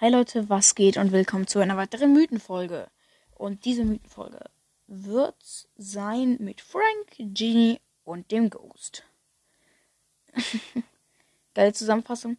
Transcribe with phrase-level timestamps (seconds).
[0.00, 2.90] Hi Leute, was geht und willkommen zu einer weiteren Mythenfolge.
[3.36, 4.40] Und diese Mythenfolge
[4.88, 9.04] wird sein mit Frank, Genie und dem Ghost.
[11.54, 12.38] Geile Zusammenfassung.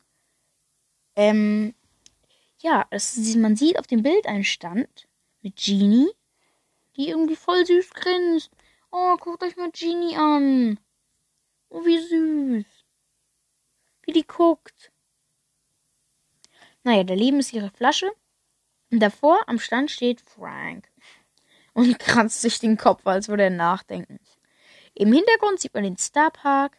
[1.15, 1.73] Ähm,
[2.59, 5.07] ja, es, man sieht auf dem Bild einen Stand
[5.41, 6.09] mit Genie,
[6.97, 8.51] die irgendwie voll süß grinst.
[8.91, 10.77] Oh, guckt euch mal Genie an.
[11.69, 12.65] Oh, wie süß.
[14.01, 14.91] Wie die guckt.
[16.85, 18.11] Naja, daneben ist ihre Flasche.
[18.91, 20.89] Und davor am Stand steht Frank.
[21.73, 24.19] Und kratzt sich den Kopf, als würde er nachdenken.
[24.93, 26.77] Im Hintergrund sieht man den Star Park,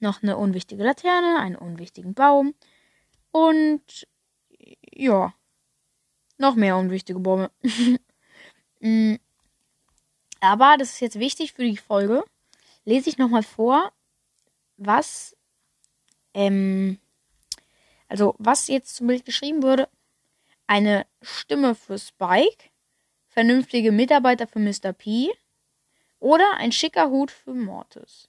[0.00, 2.54] noch eine unwichtige Laterne, einen unwichtigen Baum
[3.30, 4.06] und
[4.92, 5.32] ja,
[6.36, 7.50] noch mehr unwichtige Bäume.
[8.80, 9.14] Mm.
[10.40, 12.22] Aber das ist jetzt wichtig für die Folge.
[12.84, 13.92] Lese ich nochmal vor,
[14.76, 15.34] was
[16.34, 16.98] ähm,
[18.14, 19.88] also, was jetzt zum Bild geschrieben wurde,
[20.68, 22.70] eine Stimme für Spike,
[23.26, 24.92] vernünftige Mitarbeiter für Mr.
[24.92, 25.32] P
[26.20, 28.28] oder ein schicker Hut für Mortis.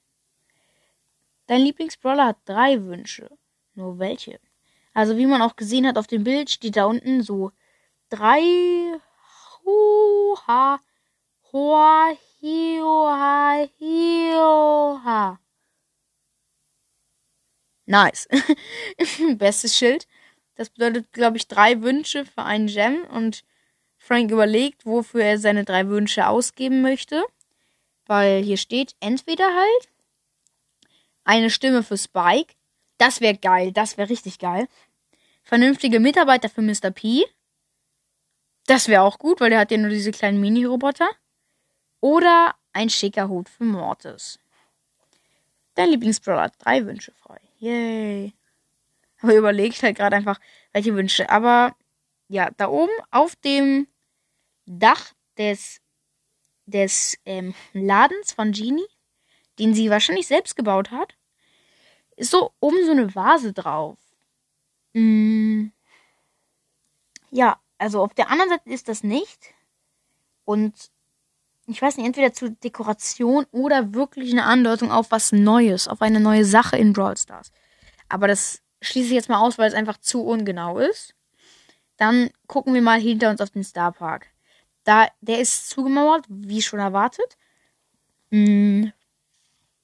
[1.46, 3.30] Dein Lieblingsbrawler hat drei Wünsche.
[3.76, 4.40] Nur welche?
[4.96, 7.52] Also, wie man auch gesehen hat auf dem Bild, steht da unten so
[8.10, 8.42] drei
[9.64, 10.80] Huha
[11.52, 15.45] Hoa Hioha Hioha.
[17.86, 18.28] Nice.
[19.36, 20.08] Bestes Schild.
[20.56, 23.04] Das bedeutet, glaube ich, drei Wünsche für einen Gem.
[23.06, 23.44] Und
[23.98, 27.24] Frank überlegt, wofür er seine drei Wünsche ausgeben möchte.
[28.06, 29.90] Weil hier steht entweder halt
[31.24, 32.54] eine Stimme für Spike.
[32.98, 33.72] Das wäre geil.
[33.72, 34.68] Das wäre richtig geil.
[35.44, 36.92] Vernünftige Mitarbeiter für Mr.
[36.92, 37.26] P.
[38.68, 41.10] Das wäre auch gut, weil der hat ja nur diese kleinen Mini-Roboter.
[42.00, 44.40] Oder ein schicker Hut für Mortis.
[45.76, 47.40] Dein Lieblingsbrawler hat drei Wünsche frei.
[47.66, 48.34] Yay.
[49.22, 50.40] Aber überlegt halt gerade einfach,
[50.72, 51.30] welche Wünsche.
[51.32, 51.76] Aber
[52.28, 53.88] ja, da oben auf dem
[54.68, 55.82] Dach des,
[56.68, 58.86] des ähm, Ladens von Genie,
[59.58, 61.18] den sie wahrscheinlich selbst gebaut hat,
[62.18, 63.98] ist so oben so eine Vase drauf.
[64.94, 65.68] Mm.
[67.32, 69.56] Ja, also auf der anderen Seite ist das nicht.
[70.46, 70.92] Und
[71.68, 76.20] ich weiß nicht, entweder zur Dekoration oder wirklich eine Andeutung auf was Neues, auf eine
[76.20, 77.52] neue Sache in Brawl Stars.
[78.08, 81.16] Aber das schließe ich jetzt mal aus, weil es einfach zu ungenau ist.
[81.98, 84.28] Dann gucken wir mal hinter uns auf den Star Park.
[84.84, 87.38] Da, der ist zugemauert, wie schon erwartet.
[88.32, 88.92] Hm,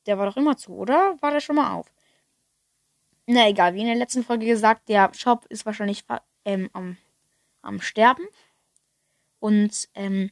[0.05, 1.17] der war doch immer zu, oder?
[1.21, 1.91] War der schon mal auf?
[3.25, 6.03] Na egal, wie in der letzten Folge gesagt, der Shop ist wahrscheinlich
[6.45, 6.97] ähm, am,
[7.61, 8.25] am Sterben.
[9.39, 10.31] Und ähm,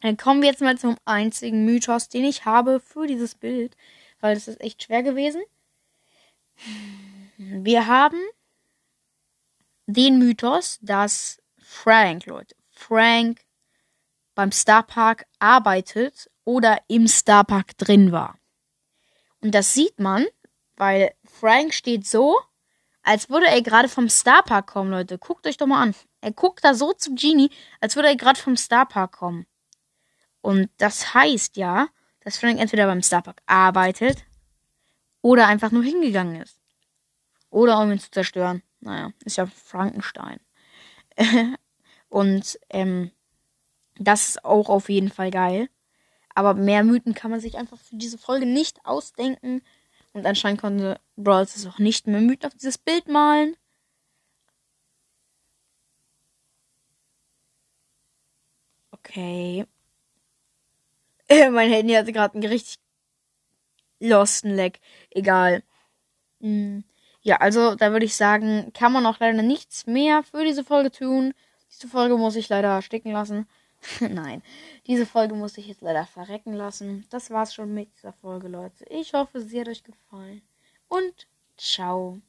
[0.00, 3.76] dann kommen wir jetzt mal zum einzigen Mythos, den ich habe für dieses Bild,
[4.20, 5.42] weil es ist echt schwer gewesen.
[7.36, 8.20] Wir haben
[9.86, 13.40] den Mythos, dass Frank, Leute, Frank
[14.34, 18.38] beim Starpark arbeitet oder im Starpark drin war.
[19.40, 20.26] Und das sieht man,
[20.76, 22.38] weil Frank steht so,
[23.02, 25.18] als würde er gerade vom Starpark kommen, Leute.
[25.18, 25.94] Guckt euch doch mal an.
[26.20, 27.50] Er guckt da so zu Genie,
[27.80, 29.46] als würde er gerade vom Starpark kommen.
[30.42, 31.88] Und das heißt ja,
[32.20, 34.24] dass Frank entweder beim Starbucks arbeitet
[35.22, 36.60] oder einfach nur hingegangen ist.
[37.50, 38.62] Oder um ihn zu zerstören.
[38.80, 40.40] Naja, ist ja Frankenstein.
[42.08, 43.10] Und ähm,
[43.96, 45.68] das ist auch auf jeden Fall geil.
[46.34, 49.62] Aber mehr Mythen kann man sich einfach für diese Folge nicht ausdenken.
[50.12, 53.56] Und anscheinend konnte Brawls es auch nicht mehr Mythen auf dieses Bild malen.
[58.92, 59.66] Okay.
[61.52, 62.76] mein Handy hatte gerade einen richtig
[64.00, 64.80] losten Leck.
[65.10, 65.62] Egal.
[66.40, 66.84] Hm.
[67.22, 70.90] Ja, also da würde ich sagen, kann man auch leider nichts mehr für diese Folge
[70.90, 71.34] tun.
[71.70, 73.46] Diese Folge muss ich leider stecken lassen.
[74.00, 74.42] Nein,
[74.86, 77.06] diese Folge muss ich jetzt leider verrecken lassen.
[77.10, 78.84] Das war's schon mit dieser Folge, Leute.
[78.88, 80.42] Ich hoffe, sie hat euch gefallen.
[80.88, 81.26] Und
[81.56, 82.20] ciao.